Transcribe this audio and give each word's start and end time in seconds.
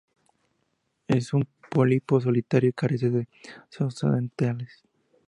Es 1.07 1.31
un 1.31 1.47
pólipo 1.69 2.19
solitario 2.19 2.71
y 2.71 2.73
carece 2.73 3.11
de 3.11 3.27
zooxantelas. 3.71 4.81